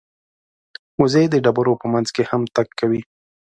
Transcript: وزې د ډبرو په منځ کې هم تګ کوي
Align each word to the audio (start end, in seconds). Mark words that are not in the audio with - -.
وزې 1.01 1.23
د 1.29 1.35
ډبرو 1.45 1.73
په 1.81 1.85
منځ 1.93 2.07
کې 2.15 2.23
هم 2.29 2.41
تګ 2.55 2.67
کوي 2.79 3.01